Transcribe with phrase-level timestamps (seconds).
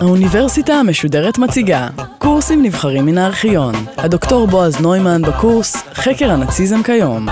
[0.00, 3.74] האוניברסיטה המשודרת מציגה קורסים נבחרים מן הארכיון.
[3.96, 7.26] הדוקטור בועז נוימן בקורס חקר הנאציזם כיום.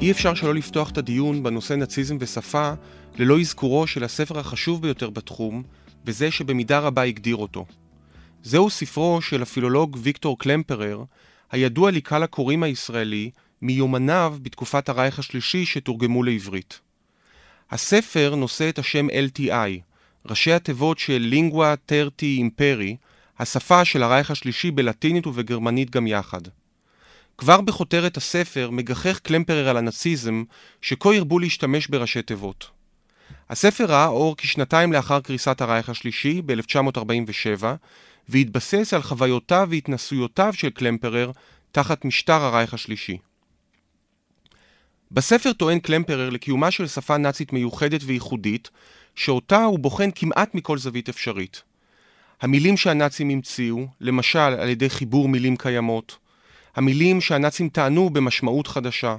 [0.00, 2.72] אי אפשר שלא לפתוח את הדיון בנושא נאציזם ושפה
[3.18, 5.62] ללא אזכורו של הספר החשוב ביותר בתחום,
[6.06, 7.64] וזה שבמידה רבה הגדיר אותו.
[8.42, 11.02] זהו ספרו של הפילולוג ויקטור קלמפרר,
[11.50, 13.30] הידוע לקהל הקוראים הישראלי,
[13.62, 16.80] מיומניו בתקופת הרייך השלישי שתורגמו לעברית.
[17.70, 19.80] הספר נושא את השם LTI,
[20.26, 22.94] ראשי התיבות של Lingua Terti Imperi,
[23.38, 26.40] השפה של הרייך השלישי בלטינית ובגרמנית גם יחד.
[27.38, 30.44] כבר בכותרת הספר מגחך קלמפרר על הנאציזם,
[30.82, 32.70] שכה הרבו להשתמש בראשי תיבות.
[33.50, 37.64] הספר ראה אור כשנתיים לאחר קריסת הרייך השלישי, ב-1947,
[38.28, 41.30] והתבסס על חוויותיו והתנסויותיו של קלמפרר
[41.72, 43.18] תחת משטר הרייך השלישי.
[45.10, 48.70] בספר טוען קלמפרר לקיומה של שפה נאצית מיוחדת וייחודית,
[49.14, 51.62] שאותה הוא בוחן כמעט מכל זווית אפשרית.
[52.40, 56.18] המילים שהנאצים המציאו, למשל על ידי חיבור מילים קיימות,
[56.76, 59.16] המילים שהנאצים טענו במשמעות חדשה,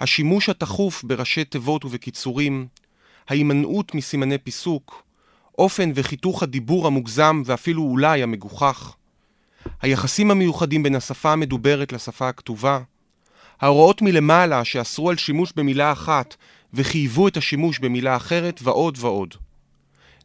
[0.00, 2.66] השימוש התכוף בראשי תיבות ובקיצורים,
[3.28, 5.02] ההימנעות מסימני פיסוק,
[5.58, 8.94] אופן וחיתוך הדיבור המוגזם ואפילו אולי המגוחך,
[9.82, 12.80] היחסים המיוחדים בין השפה המדוברת לשפה הכתובה,
[13.60, 16.36] ההוראות מלמעלה שאסרו על שימוש במילה אחת
[16.74, 19.34] וחייבו את השימוש במילה אחרת ועוד ועוד.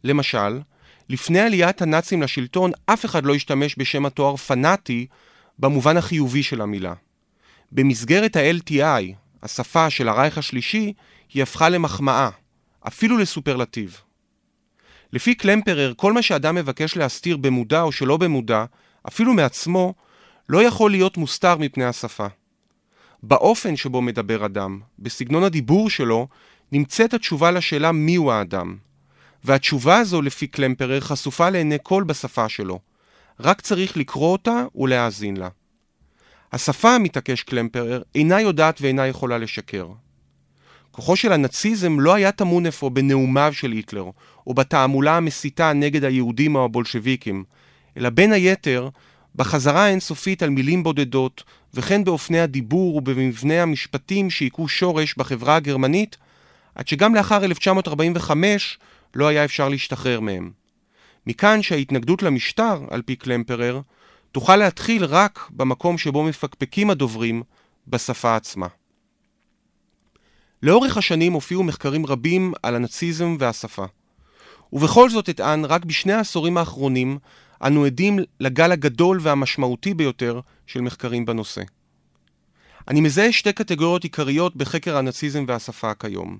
[0.04, 0.60] למשל,
[1.08, 5.06] לפני עליית הנאצים לשלטון אף אחד לא השתמש בשם התואר פנאטי
[5.58, 6.94] במובן החיובי של המילה.
[7.72, 10.92] במסגרת ה-LTI, השפה של הרייך השלישי,
[11.34, 12.28] היא הפכה למחמאה,
[12.86, 14.00] אפילו לסופרלטיב.
[15.12, 18.64] לפי קלמפרר, כל מה שאדם מבקש להסתיר במודע או שלא במודע,
[19.08, 19.94] אפילו מעצמו,
[20.48, 22.26] לא יכול להיות מוסתר מפני השפה.
[23.22, 26.28] באופן שבו מדבר אדם, בסגנון הדיבור שלו,
[26.72, 28.76] נמצאת התשובה לשאלה מיהו האדם.
[29.44, 32.80] והתשובה הזו, לפי קלמפרר, חשופה לעיני כל בשפה שלו.
[33.40, 35.48] רק צריך לקרוא אותה ולהאזין לה.
[36.52, 39.88] השפה, מתעקש קלמפרר, אינה יודעת ואינה יכולה לשקר.
[40.98, 44.04] כוחו של הנאציזם לא היה טמון אפוא בנאומיו של היטלר,
[44.46, 47.44] או בתעמולה המסיתה נגד היהודים או הבולשביקים,
[47.96, 48.88] אלא בין היתר,
[49.34, 51.44] בחזרה האינסופית על מילים בודדות,
[51.74, 56.16] וכן באופני הדיבור ובמבנה המשפטים שהיכו שורש בחברה הגרמנית,
[56.74, 58.78] עד שגם לאחר 1945
[59.14, 60.50] לא היה אפשר להשתחרר מהם.
[61.26, 63.80] מכאן שההתנגדות למשטר, על פי קלמפרר,
[64.32, 67.42] תוכל להתחיל רק במקום שבו מפקפקים הדוברים
[67.88, 68.66] בשפה עצמה.
[70.62, 73.84] לאורך השנים הופיעו מחקרים רבים על הנאציזם והשפה.
[74.72, 77.18] ובכל זאת אטען, רק בשני העשורים האחרונים
[77.62, 81.62] אנו עדים לגל הגדול והמשמעותי ביותר של מחקרים בנושא.
[82.88, 86.38] אני מזהה שתי קטגוריות עיקריות בחקר הנאציזם והשפה כיום.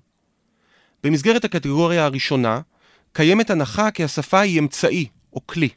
[1.04, 2.60] במסגרת הקטגוריה הראשונה,
[3.12, 5.68] קיימת הנחה כי השפה היא אמצעי או כלי.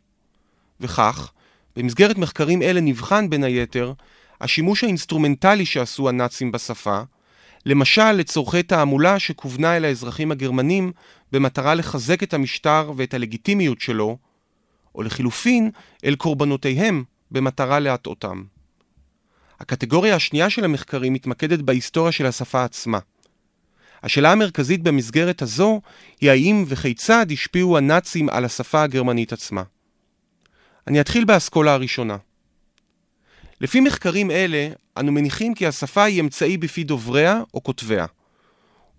[0.80, 1.32] וכך,
[1.76, 3.94] במסגרת מחקרים אלה נבחן בין היתר
[4.42, 7.02] השימוש האינסטרומנטלי שעשו הנאצים בשפה,
[7.66, 10.92] למשל לצורכי תעמולה שכוונה אל האזרחים הגרמנים
[11.32, 14.18] במטרה לחזק את המשטר ואת הלגיטימיות שלו,
[14.96, 15.72] או לחילופין
[16.06, 18.44] אל קורבנותיהם במטרה להטעותם.
[19.60, 23.00] הקטגוריה השנייה של המחקרים מתמקדת בהיסטוריה של השפה עצמה.
[24.04, 25.82] השאלה המרכזית במסגרת הזו
[26.22, 29.64] היא האם וכיצד השפיעו הנאצים על השפה הגרמנית עצמה.
[30.88, 32.18] אני אתחיל באסכולה הראשונה.
[33.62, 38.06] לפי מחקרים אלה, אנו מניחים כי השפה היא אמצעי בפי דובריה או כותביה.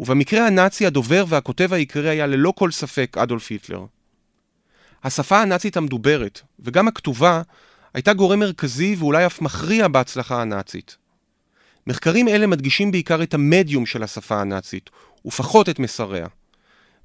[0.01, 3.85] ובמקרה הנאצי הדובר והכותב העיקרי היה ללא כל ספק אדולף היטלר.
[5.05, 7.43] השפה הנאצית המדוברת, וגם הכתובה,
[7.95, 10.97] הייתה גורם מרכזי ואולי אף מכריע בהצלחה הנאצית.
[11.87, 14.91] מחקרים אלה מדגישים בעיקר את המדיום של השפה הנאצית,
[15.27, 16.27] ופחות את מסריה.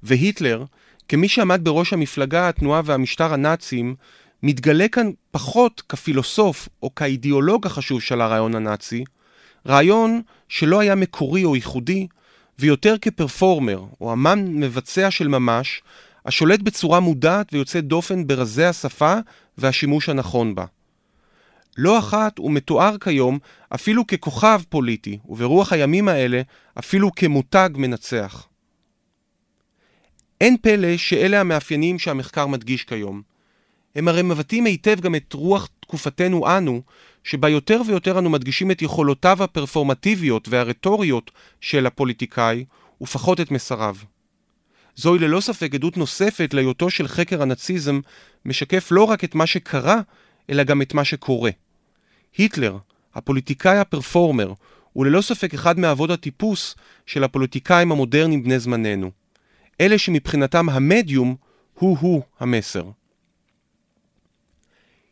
[0.02, 0.64] והיטלר,
[1.08, 3.94] כמי שעמד בראש המפלגה, התנועה והמשטר הנאצים,
[4.42, 9.04] מתגלה כאן פחות כפילוסוף או כאידיאולוג החשוב של הרעיון הנאצי,
[9.66, 12.06] רעיון שלא היה מקורי או ייחודי,
[12.58, 15.82] ויותר כפרפורמר, או אמן מבצע של ממש,
[16.26, 19.14] השולט בצורה מודעת ויוצאת דופן ברזי השפה
[19.58, 20.64] והשימוש הנכון בה.
[21.76, 23.38] לא אחת הוא מתואר כיום
[23.74, 26.42] אפילו ככוכב פוליטי, וברוח הימים האלה
[26.78, 28.46] אפילו כמותג מנצח.
[30.40, 33.22] אין פלא שאלה המאפיינים שהמחקר מדגיש כיום.
[33.98, 36.82] הם הרי מבטאים היטב גם את רוח תקופתנו אנו,
[37.24, 41.30] שבה יותר ויותר אנו מדגישים את יכולותיו הפרפורמטיביות והרטוריות
[41.60, 42.64] של הפוליטיקאי,
[43.00, 43.96] ופחות את מסריו.
[44.96, 48.00] זוהי ללא ספק עדות נוספת להיותו של חקר הנאציזם
[48.44, 50.00] משקף לא רק את מה שקרה,
[50.50, 51.50] אלא גם את מה שקורה.
[52.36, 52.76] היטלר,
[53.14, 54.52] הפוליטיקאי הפרפורמר,
[54.92, 59.10] הוא ללא ספק אחד מאבות הטיפוס של הפוליטיקאים המודרניים בני זמננו.
[59.80, 61.36] אלה שמבחינתם המדיום
[61.74, 62.84] הוא-הוא המסר.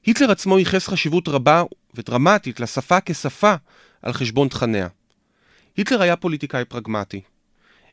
[0.06, 1.62] היטלר עצמו ייחס חשיבות רבה
[1.94, 3.54] ודרמטית לשפה כשפה
[4.02, 4.88] על חשבון תכניה.
[5.76, 7.20] היטלר היה פוליטיקאי פרגמטי.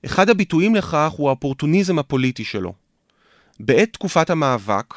[0.06, 2.74] אחד הביטויים לכך הוא האופורטוניזם הפוליטי שלו.
[3.60, 4.94] בעת תקופת המאבק,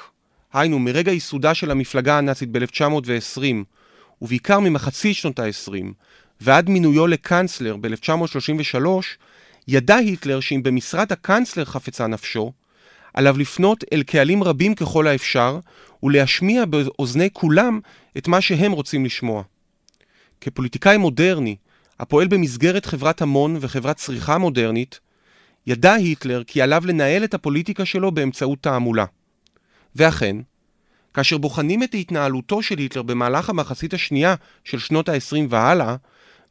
[0.52, 3.42] היינו מרגע ייסודה של המפלגה הנאצית ב-1920,
[4.22, 5.84] ובעיקר ממחצית שנות ה-20,
[6.40, 8.78] ועד מינויו לקאנצלר ב-1933,
[9.68, 12.52] ידע היטלר שאם במשרד הקאנצלר חפצה נפשו,
[13.14, 15.58] עליו לפנות אל קהלים רבים ככל האפשר,
[16.06, 17.80] ולהשמיע באוזני כולם
[18.18, 19.42] את מה שהם רוצים לשמוע.
[20.40, 21.56] כפוליטיקאי מודרני,
[22.00, 25.00] הפועל במסגרת חברת המון וחברת צריכה מודרנית,
[25.66, 29.04] ידע היטלר כי עליו לנהל את הפוליטיקה שלו באמצעות תעמולה.
[29.96, 30.36] ואכן,
[31.14, 35.96] כאשר בוחנים את התנהלותו של היטלר במהלך המחצית השנייה של שנות ה-20 והלאה,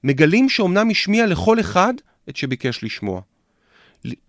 [0.04, 1.94] מגלים שאומנם השמיע לכל אחד
[2.30, 3.22] את שביקש לשמוע.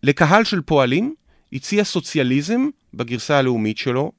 [0.03, 1.15] לקהל של פועלים
[1.53, 4.13] הציע סוציאליזם בגרסה הלאומית שלו,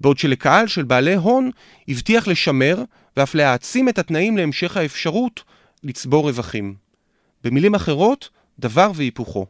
[0.00, 1.50] בעוד שלקהל של בעלי הון
[1.88, 2.82] הבטיח לשמר
[3.16, 5.42] ואף להעצים את התנאים להמשך האפשרות
[5.84, 6.74] לצבור רווחים.
[7.44, 8.28] במילים אחרות,
[8.58, 9.46] דבר והיפוכו.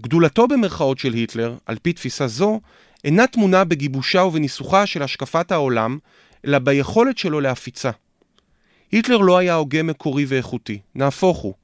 [0.00, 2.60] גדולתו במרכאות של היטלר, על פי תפיסה זו,
[3.04, 5.98] אינה תמונה בגיבושה ובניסוחה של השקפת העולם,
[6.46, 7.90] אלא ביכולת שלו להפיצה.
[8.92, 11.54] היטלר לא היה הוגה מקורי ואיכותי, נהפוך הוא.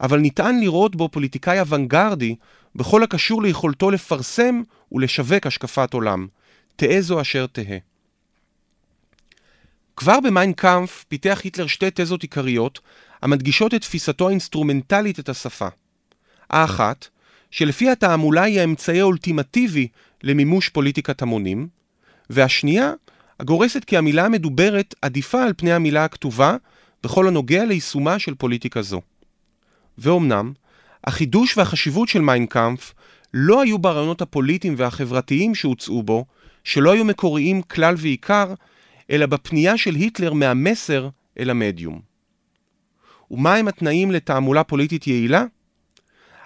[0.00, 2.34] אבל ניתן לראות בו פוליטיקאי אוונגרדי
[2.74, 4.62] בכל הקשור ליכולתו לפרסם
[4.92, 6.26] ולשווק השקפת עולם,
[6.80, 7.78] תהא זו אשר תהא.
[9.96, 12.80] כבר במיינקאמפ פיתח היטלר שתי תזות עיקריות
[13.22, 15.68] המדגישות את תפיסתו האינסטרומנטלית את השפה.
[16.50, 17.08] האחת,
[17.50, 19.88] שלפי התעמולה היא האמצעי האולטימטיבי
[20.22, 21.68] למימוש פוליטיקת המונים,
[22.30, 22.92] והשנייה,
[23.40, 26.56] הגורסת כי המילה המדוברת עדיפה על פני המילה הכתובה
[27.02, 29.00] בכל הנוגע ליישומה של פוליטיקה זו.
[29.98, 30.52] ואומנם,
[31.04, 32.92] החידוש והחשיבות של מיינקאמפ
[33.34, 36.24] לא היו ברעיונות הפוליטיים והחברתיים שהוצעו בו,
[36.64, 38.54] שלא היו מקוריים כלל ועיקר,
[39.10, 41.08] אלא בפנייה של היטלר מהמסר
[41.38, 42.00] אל המדיום.
[43.30, 45.44] ומהם התנאים לתעמולה פוליטית יעילה?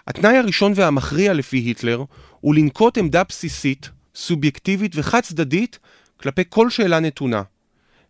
[0.07, 2.05] התנאי הראשון והמכריע לפי היטלר
[2.41, 5.79] הוא לנקוט עמדה בסיסית, סובייקטיבית וחד צדדית
[6.17, 7.43] כלפי כל שאלה נתונה.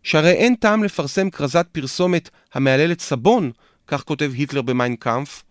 [0.03, 3.51] שהרי אין טעם לפרסם כרזת פרסומת המהללת סבון,
[3.87, 5.43] כך כותב היטלר במיינקאמפ,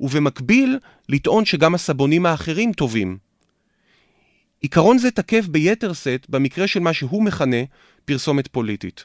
[0.00, 0.78] ובמקביל
[1.08, 3.29] לטעון שגם הסבונים האחרים טובים.
[4.60, 7.56] עיקרון זה תקף ביתר שאת במקרה של מה שהוא מכנה
[8.04, 9.04] פרסומת פוליטית.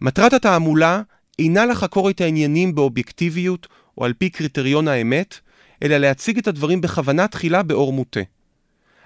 [0.00, 1.02] מטרת התעמולה
[1.38, 3.66] אינה לחקור את העניינים באובייקטיביות
[3.98, 5.40] או על פי קריטריון האמת,
[5.82, 8.20] אלא להציג את הדברים בכוונה תחילה באור מוטה.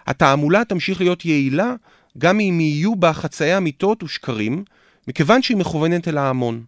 [0.07, 1.75] התעמולה תמשיך להיות יעילה
[2.19, 4.65] גם אם יהיו בה חצאי אמיתות ושקרים,
[5.09, 6.65] מכיוון שהיא מכוונת אל ההמון.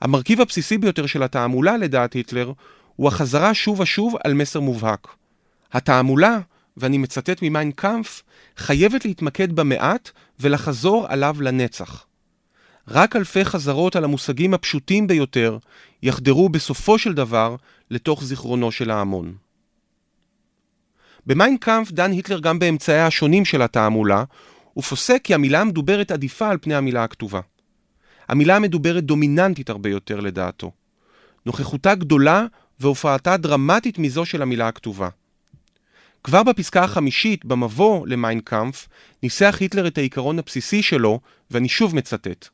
[0.00, 2.52] המרכיב הבסיסי ביותר של התעמולה, לדעת היטלר,
[2.96, 5.08] הוא החזרה שוב ושוב על מסר מובהק.
[5.72, 6.38] התעמולה,
[6.80, 8.22] ואני מצטט ממיין קאמפ,
[8.56, 10.10] חייבת להתמקד במעט
[10.40, 12.06] ולחזור עליו לנצח.
[12.88, 15.58] רק אלפי חזרות על המושגים הפשוטים ביותר
[16.02, 17.56] יחדרו בסופו של דבר
[17.90, 19.34] לתוך זיכרונו של ההמון.
[21.26, 24.24] במיינקאמפ דן היטלר גם באמצעיה השונים של התעמולה,
[24.76, 27.40] ופוסק כי המילה המדוברת עדיפה על פני המילה הכתובה.
[28.28, 30.72] המילה המדוברת דומיננטית הרבה יותר לדעתו.
[31.46, 32.46] נוכחותה גדולה
[32.80, 35.08] והופעתה דרמטית מזו של המילה הכתובה.
[36.28, 38.88] כבר בפסקה החמישית, במבוא למיינקאמפ,
[39.22, 41.20] ניסח היטלר את העיקרון הבסיסי שלו,
[41.50, 42.48] ואני שוב מצטט.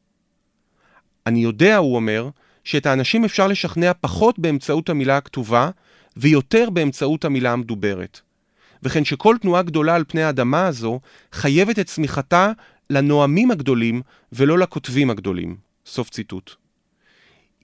[1.27, 2.29] אני יודע, הוא אומר,
[2.65, 5.71] שאת האנשים אפשר לשכנע פחות באמצעות המילה הכתובה,
[6.17, 8.21] ויותר באמצעות המילה המדוברת.
[8.83, 11.01] וכן שכל תנועה גדולה על פני האדמה הזו
[11.33, 12.53] חייבת את צמיחתה
[12.91, 14.03] לנואמים הגדולים
[14.33, 15.57] ולא לכותבים הגדולים.
[15.87, 16.64] סוף ציטוט.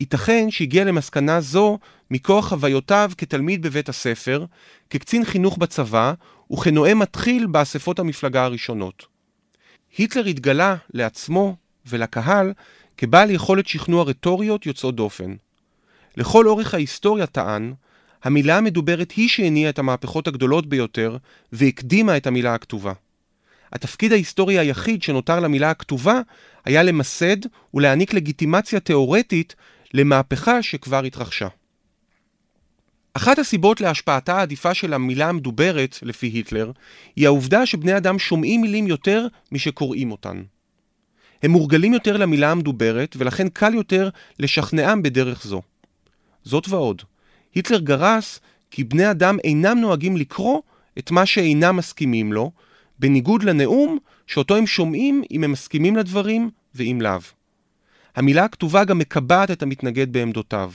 [0.01, 1.79] ייתכן שהגיע למסקנה זו
[2.11, 4.45] מכוח חוויותיו כתלמיד בבית הספר,
[4.91, 6.13] כקצין חינוך בצבא
[6.53, 9.07] וכנואם מתחיל באספות המפלגה הראשונות.
[9.99, 12.53] היטלר התגלה לעצמו ולקהל
[12.97, 15.35] כבעל יכולת שכנוע רטוריות יוצאות דופן.
[16.17, 17.75] לכל אורך ההיסטוריה טען,
[18.25, 21.17] המילה המדוברת היא שהניעה את המהפכות הגדולות ביותר
[21.53, 22.93] והקדימה את המילה הכתובה.
[23.73, 26.21] התפקיד ההיסטורי היחיד שנותר למילה הכתובה
[26.65, 27.37] היה למסד
[27.75, 29.55] ולהעניק לגיטימציה תאורטית
[29.95, 31.49] למהפכה שכבר התרחשה.
[33.15, 36.73] אחת הסיבות להשפעתה העדיפה של המילה המדוברת, לפי היטלר,
[37.17, 40.43] היא העובדה שבני אדם שומעים מילים יותר משקוראים אותן.
[41.43, 45.63] הם מורגלים יותר למילה המדוברת, ולכן קל יותר לשכנעם בדרך זו.
[46.45, 47.03] זאת ועוד,
[47.55, 50.61] היטלר גרס כי בני אדם אינם נוהגים לקרוא
[50.99, 52.51] את מה שאינם מסכימים לו,
[52.99, 57.40] בניגוד לנאום שאותו הם שומעים אם הם מסכימים לדברים ואם לאו.
[58.17, 60.73] המילה הכתובה גם מקבעת את המתנגד בעמדותיו.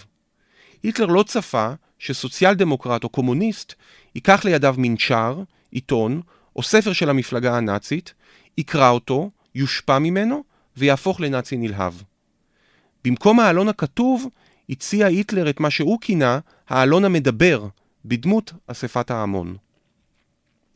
[0.83, 3.73] היטלר לא צפה שסוציאל דמוקרט או קומוניסט
[4.15, 6.21] ייקח לידיו מנשר, עיתון
[6.55, 8.13] או ספר של המפלגה הנאצית,
[8.57, 10.43] יקרא אותו, יושפע ממנו
[10.77, 11.93] ויהפוך לנאצי נלהב.
[13.03, 14.29] במקום העלון הכתוב,
[14.69, 16.39] הציע היטלר את מה שהוא כינה
[16.69, 17.67] העלון המדבר,
[18.05, 19.55] בדמות אספת ההמון.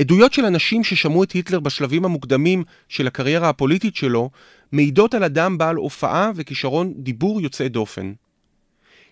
[0.02, 4.30] עדויות של אנשים ששמעו את היטלר בשלבים המוקדמים של הקריירה הפוליטית שלו,
[4.72, 8.14] מעידות על אדם בעל הופעה וכישרון דיבור יוצא דופן.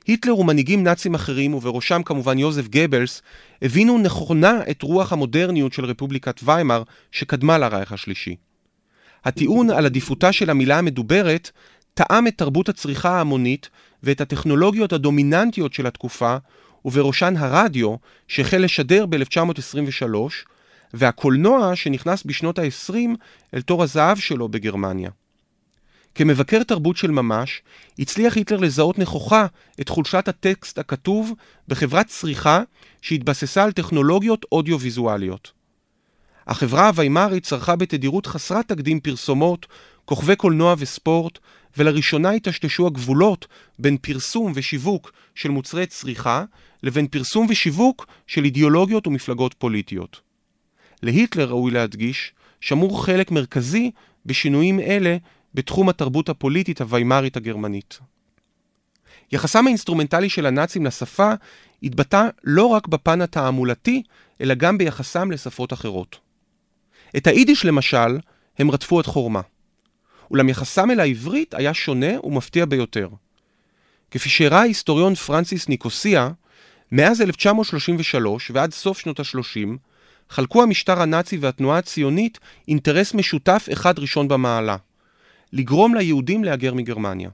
[0.07, 3.21] היטלר ומנהיגים נאצים אחרים, ובראשם כמובן יוזף גבלס,
[3.61, 8.35] הבינו נכונה את רוח המודרניות של רפובליקת ויימאר שקדמה לרייך השלישי.
[9.25, 11.51] הטיעון על עדיפותה של המילה המדוברת
[11.93, 13.69] טעם את תרבות הצריכה ההמונית
[14.03, 16.37] ואת הטכנולוגיות הדומיננטיות של התקופה,
[16.85, 17.95] ובראשן הרדיו,
[18.27, 20.15] שהחל לשדר ב-1923,
[20.93, 22.93] והקולנוע שנכנס בשנות ה-20
[23.53, 25.09] אל תור הזהב שלו בגרמניה.
[26.17, 27.61] כמבקר תרבות של ממש,
[27.99, 29.45] הצליח היטלר לזהות נכוחה
[29.81, 31.33] את חולשת הטקסט הכתוב
[31.67, 32.61] בחברת צריכה
[33.01, 35.51] שהתבססה על טכנולוגיות אודיו-ויזואליות.
[36.47, 39.65] החברה הוויימארית צרכה בתדירות חסרת תקדים פרסומות,
[40.05, 41.39] כוכבי קולנוע וספורט,
[41.77, 43.47] ולראשונה היטשטשו הגבולות
[43.79, 46.43] בין פרסום ושיווק של מוצרי צריכה
[46.83, 50.21] לבין פרסום ושיווק של אידיאולוגיות ומפלגות פוליטיות.
[51.03, 52.31] להיטלר, ראוי להדגיש,
[52.61, 53.91] שמור חלק מרכזי
[54.25, 55.17] בשינויים אלה
[55.53, 57.99] בתחום התרבות הפוליטית הוויימארית הגרמנית.
[59.31, 61.31] יחסם האינסטרומנטלי של הנאצים לשפה
[61.83, 64.03] התבטא לא רק בפן התעמולתי,
[64.41, 66.19] אלא גם ביחסם לשפות אחרות.
[67.17, 68.17] את היידיש למשל,
[68.59, 69.41] הם רדפו את חורמה.
[70.31, 73.09] אולם יחסם אל העברית היה שונה ומפתיע ביותר.
[74.11, 76.29] כפי שהראה ההיסטוריון פרנסיס ניקוסיה,
[76.91, 79.77] מאז 1933 ועד סוף שנות ה-30,
[80.29, 84.75] חלקו המשטר הנאצי והתנועה הציונית אינטרס משותף אחד ראשון במעלה,
[85.53, 87.29] לגרום ליהודים להגר מגרמניה.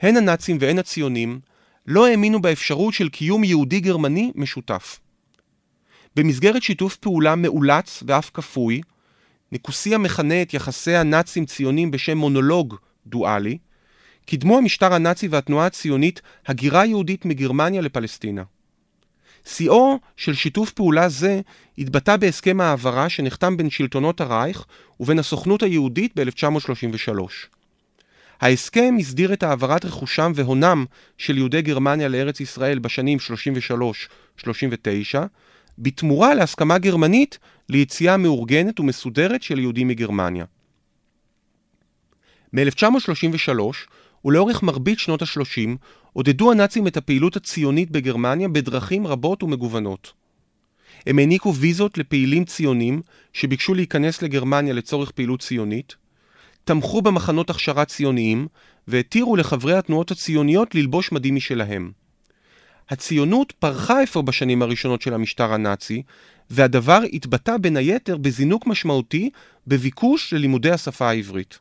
[0.00, 1.40] הן הנאצים והן הציונים
[1.86, 5.00] לא האמינו באפשרות של קיום יהודי גרמני משותף.
[6.16, 8.80] במסגרת שיתוף פעולה מאולץ ואף כפוי,
[9.52, 13.58] ניקוסיה מכנה את יחסי הנאצים-ציונים בשם מונולוג דואלי,
[14.26, 18.42] קידמו המשטר הנאצי והתנועה הציונית הגירה יהודית מגרמניה לפלסטינה.
[19.48, 21.40] שיאו של שיתוף פעולה זה
[21.78, 24.64] התבטא בהסכם העברה שנחתם בין שלטונות הרייך
[25.00, 27.18] ובין הסוכנות היהודית ב-1933.
[28.40, 30.84] ההסכם הסדיר את העברת רכושם והונם
[31.18, 33.18] של יהודי גרמניה לארץ ישראל בשנים
[34.40, 34.44] 33-39,
[35.78, 40.44] בתמורה להסכמה גרמנית ליציאה מאורגנת ומסודרת של יהודים מגרמניה.
[42.52, 43.60] מ-1933
[44.24, 45.76] ולאורך מרבית שנות ה-30
[46.14, 50.12] עודדו הנאצים את הפעילות הציונית בגרמניה בדרכים רבות ומגוונות.
[51.06, 53.02] הם העניקו ויזות לפעילים ציונים
[53.32, 55.94] שביקשו להיכנס לגרמניה לצורך פעילות ציונית,
[56.64, 58.46] תמכו במחנות הכשרה ציוניים
[58.88, 61.90] והתירו לחברי התנועות הציוניות ללבוש מדים משלהם.
[62.88, 66.02] הציונות פרחה אפוא בשנים הראשונות של המשטר הנאצי,
[66.50, 69.30] והדבר התבטא בין היתר בזינוק משמעותי
[69.66, 71.58] בביקוש ללימודי השפה העברית.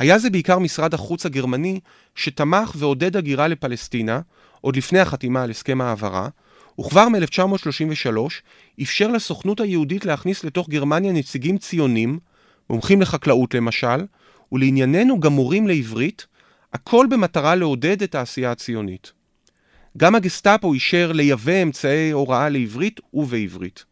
[0.00, 1.80] היה זה בעיקר משרד החוץ הגרמני
[2.14, 4.20] שתמך ועודד הגירה לפלסטינה,
[4.60, 6.28] עוד לפני החתימה על הסכם העברה,
[6.80, 8.18] וכבר מ-1933
[8.82, 12.18] אפשר לסוכנות היהודית להכניס לתוך גרמניה נציגים ציונים,
[12.70, 14.06] מומחים לחקלאות למשל,
[14.52, 16.26] ולענייננו גם מורים לעברית,
[16.72, 19.12] הכל במטרה לעודד את העשייה הציונית.
[19.96, 23.84] גם הגסטאפו אישר לייבא אמצעי הוראה לעברית ובעברית.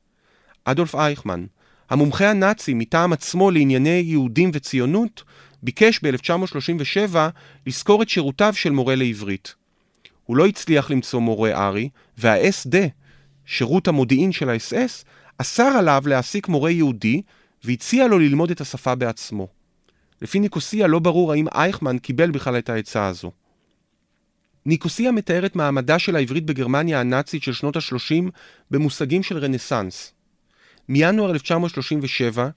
[0.64, 1.44] אדולף אייכמן,
[1.90, 5.22] המומחה הנאצי מטעם עצמו לענייני יהודים וציונות,
[5.62, 7.16] ביקש ב-1937
[7.66, 9.54] לשכור את שירותיו של מורה לעברית.
[10.24, 11.88] הוא לא הצליח למצוא מורה ארי,
[12.18, 12.76] וה-SD,
[13.46, 15.04] שירות המודיעין של האס-אס,
[15.38, 17.22] אסר עליו להעסיק מורה יהודי,
[17.64, 19.48] והציע לו ללמוד את השפה בעצמו.
[20.22, 23.30] לפי ניקוסיה לא ברור האם אייכמן קיבל בכלל את העצה הזו.
[24.66, 28.30] ניקוסיה מתאר את מעמדה של העברית בגרמניה הנאצית של שנות ה-30
[28.70, 30.12] במושגים של רנסאנס.
[30.88, 32.48] מינואר 1937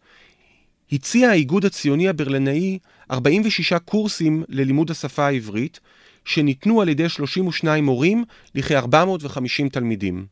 [0.92, 2.80] הציע האיגוד הציוני הברלנאי
[3.12, 5.80] 46 קורסים ללימוד השפה העברית,
[6.26, 8.24] שניתנו על ידי 32 מורים
[8.56, 10.26] לכ-450 תלמידים.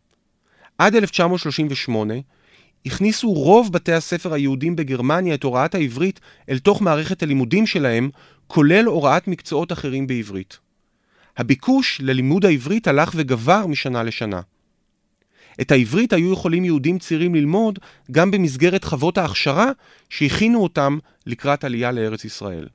[0.78, 2.14] עד 1938
[2.86, 8.10] הכניסו רוב בתי הספר היהודים בגרמניה את הוראת העברית אל תוך מערכת הלימודים שלהם,
[8.48, 10.60] כולל הוראת מקצועות אחרים בעברית.
[11.38, 14.42] הביקוש ללימוד העברית הלך וגבר משנה לשנה.
[15.62, 17.80] את העברית היו יכולים יהודים צעירים ללמוד
[18.12, 19.72] גם במסגרת חוות ההכשרה
[20.10, 22.68] שהכינו אותם לקראת עלייה לארץ ישראל.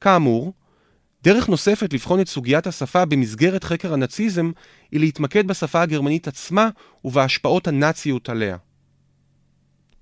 [0.00, 0.52] כאמור,
[1.22, 4.50] דרך נוספת לבחון את סוגיית השפה במסגרת חקר הנאציזם
[4.90, 6.68] היא להתמקד בשפה הגרמנית עצמה
[7.04, 8.56] ובהשפעות הנאציות עליה.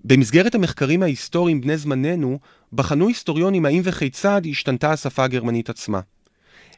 [0.04, 2.38] במסגרת המחקרים ההיסטוריים בני זמננו,
[2.72, 6.00] בחנו היסטוריונים האם וכיצד השתנתה השפה הגרמנית עצמה.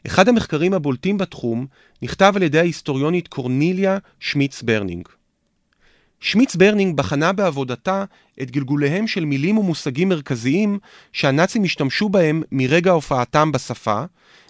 [0.07, 1.65] אחד המחקרים הבולטים בתחום
[2.01, 5.07] נכתב על ידי ההיסטוריונית קורניליה שמיץ ברנינג.
[6.19, 8.05] שמיץ ברנינג בחנה בעבודתה
[8.41, 10.79] את גלגוליהם של מילים ומושגים מרכזיים
[11.13, 14.03] שהנאצים השתמשו בהם מרגע הופעתם בשפה,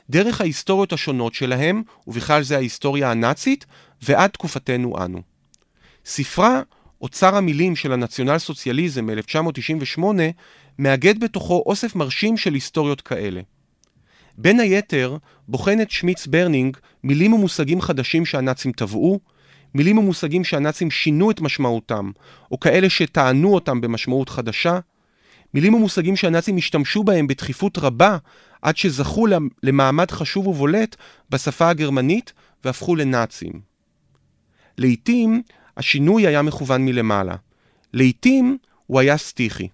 [0.10, 3.66] דרך ההיסטוריות השונות שלהם, ובכלל זה ההיסטוריה הנאצית,
[4.02, 5.22] ועד תקופתנו אנו.
[6.06, 6.62] ספרה,
[7.02, 10.04] אוצר המילים של הנציונל סוציאליזם מ-1998,
[10.80, 13.42] מאגד בתוכו אוסף מרשים של היסטוריות כאלה.
[14.38, 19.20] בין היתר, בוחנת שמיץ ברנינג מילים ומושגים חדשים שהנאצים טבעו,
[19.76, 22.12] מילים ומושגים שהנאצים שינו את משמעותם,
[22.52, 24.80] או כאלה שטענו אותם במשמעות חדשה,
[25.54, 28.18] מילים ומושגים שהנאצים השתמשו בהם בדחיפות רבה
[28.62, 29.26] עד שזכו
[29.64, 30.96] למעמד חשוב ובולט
[31.30, 33.62] בשפה הגרמנית והפכו לנאצים.
[34.78, 35.42] לעתים
[35.78, 37.36] השינוי היה מכוון מלמעלה.
[37.94, 39.68] לעתים הוא היה סטיחי.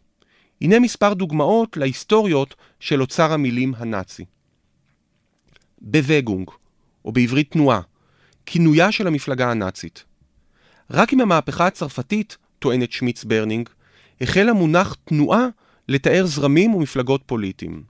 [0.61, 4.25] הנה מספר דוגמאות להיסטוריות של אוצר המילים הנאצי.
[5.81, 6.49] Bewegung,
[7.05, 7.81] או בעברית תנועה,
[8.45, 10.03] כינויה של המפלגה הנאצית.
[10.91, 13.69] רק עם המהפכה הצרפתית, טוענת שמיץ ברנינג,
[14.21, 15.47] החל המונח תנועה
[15.87, 17.83] לתאר זרמים ומפלגות פוליטיים.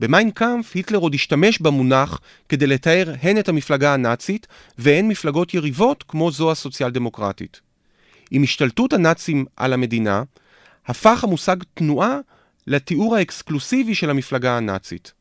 [0.00, 4.46] במיינקאמפ היטלר עוד השתמש במונח כדי לתאר הן את המפלגה הנאצית
[4.78, 7.60] והן מפלגות יריבות כמו זו הסוציאל דמוקרטית.
[8.30, 10.22] עם השתלטות הנאצים על המדינה,
[10.86, 12.18] הפך המושג תנועה
[12.66, 15.12] לתיאור האקסקלוסיבי של המפלגה הנאצית.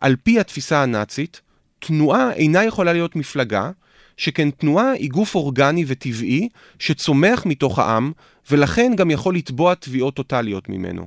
[0.00, 1.40] על פי התפיסה הנאצית,
[1.78, 3.70] תנועה אינה יכולה להיות מפלגה,
[4.16, 8.12] שכן תנועה היא גוף אורגני וטבעי שצומח מתוך העם,
[8.50, 11.06] ולכן גם יכול לתבוע תביעות טוטליות ממנו.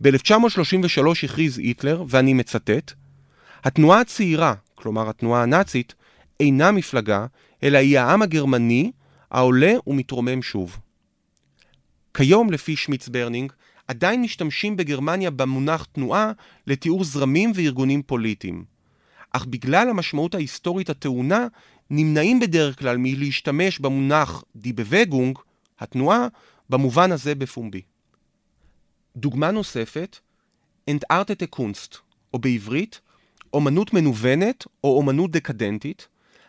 [0.00, 2.92] ב-1933 הכריז היטלר, ואני מצטט,
[3.64, 5.94] התנועה הצעירה, כלומר התנועה הנאצית,
[6.40, 7.26] אינה מפלגה,
[7.62, 8.92] אלא היא העם הגרמני
[9.30, 10.78] העולה ומתרומם שוב.
[12.14, 13.52] כיום, לפי שמיץ ברנינג,
[13.88, 16.32] עדיין משתמשים בגרמניה במונח תנועה
[16.66, 18.64] לתיאור זרמים וארגונים פוליטיים.
[19.32, 21.46] אך בגלל המשמעות ההיסטורית הטעונה,
[21.90, 25.38] נמנעים בדרך כלל מלהשתמש במונח die Bewegung,
[25.78, 26.26] התנועה,
[26.70, 27.82] במובן הזה בפומבי.
[29.16, 30.18] דוגמה נוספת,
[30.90, 31.96] entartete Kunst,
[32.34, 33.00] או בעברית,
[33.52, 36.08] אומנות מנוונת או אומנות דקדנטית,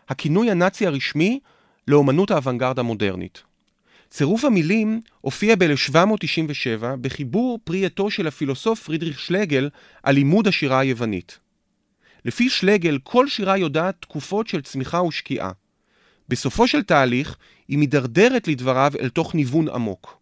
[0.09, 1.39] הכינוי הנאצי הרשמי
[1.87, 3.43] לאומנות האוונגרד המודרנית.
[4.09, 9.69] צירוף המילים הופיע ב-1797 בחיבור פרי עטו של הפילוסוף פרידריך שלגל
[10.03, 11.39] על לימוד השירה היוונית.
[12.25, 15.51] לפי שלגל, כל שירה יודעת תקופות של צמיחה ושקיעה.
[16.29, 20.19] בסופו של תהליך, היא מידרדרת לדבריו אל תוך ניוון עמוק.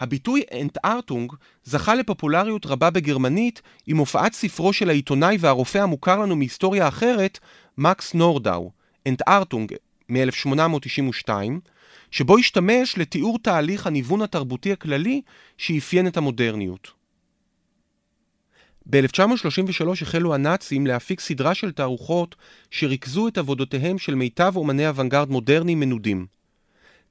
[0.00, 1.32] הביטוי אנטארטונג
[1.64, 7.38] זכה לפופולריות רבה בגרמנית עם הופעת ספרו של העיתונאי והרופא המוכר לנו מהיסטוריה אחרת,
[7.78, 8.70] מקס נורדאו,
[9.06, 9.72] אנטארטונג
[10.08, 11.30] מ-1892,
[12.10, 15.22] שבו השתמש לתיאור תהליך הניוון התרבותי הכללי
[15.58, 16.90] שאפיין את המודרניות.
[18.90, 22.34] ב-1933 החלו הנאצים להפיק סדרה של תערוכות
[22.70, 26.26] שריכזו את עבודותיהם של מיטב אומני אוונגרד מודרניים מנודים.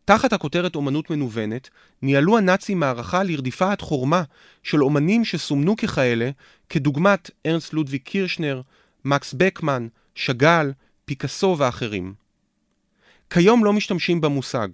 [0.05, 1.69] תחת הכותרת אומנות מנוונת,
[2.01, 4.23] ניהלו הנאצים מערכה לרדיפת חורמה
[4.63, 6.29] של אומנים שסומנו ככאלה,
[6.69, 8.61] כדוגמת ארנסט לודוויג קירשנר,
[9.05, 10.71] מקס בקמן, שאגאל,
[11.05, 12.13] פיקאסו ואחרים.
[13.29, 14.67] כיום לא משתמשים במושג.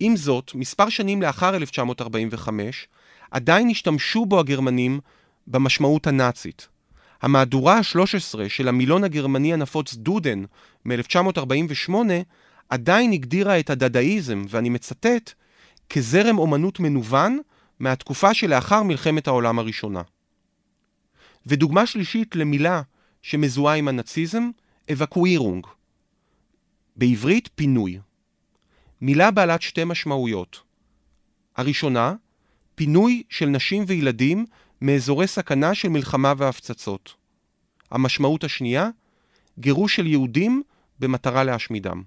[0.00, 2.88] עם זאת, מספר שנים לאחר 1945,
[3.30, 5.00] עדיין השתמשו בו הגרמנים
[5.46, 6.68] במשמעות הנאצית.
[7.22, 10.44] המהדורה ה-13 של המילון הגרמני הנפוץ דודן
[10.84, 11.94] מ-1948
[12.68, 15.32] עדיין הגדירה את הדדאיזם, ואני מצטט,
[15.90, 17.38] כזרם אומנות מנוון
[17.78, 20.02] מהתקופה שלאחר מלחמת העולם הראשונה.
[21.46, 22.82] ודוגמה שלישית למילה
[23.22, 24.50] שמזוהה עם הנאציזם,
[24.92, 25.66] אבקווירונג.
[26.96, 27.98] בעברית פינוי.
[29.00, 30.62] מילה בעלת שתי משמעויות.
[31.56, 32.14] הראשונה,
[32.74, 34.46] פינוי של נשים וילדים
[34.80, 37.14] מאזורי סכנה של מלחמה והפצצות.
[37.90, 38.88] המשמעות השנייה,
[39.58, 40.62] גירוש של יהודים
[40.98, 42.02] במטרה להשמידם.